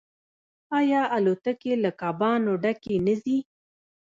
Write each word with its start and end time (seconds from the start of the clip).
آیا 0.79 1.01
الوتکې 1.15 1.73
له 1.83 1.91
کبانو 2.01 2.53
ډکې 2.63 2.95
نه 3.05 3.13
ځي؟ 3.23 3.37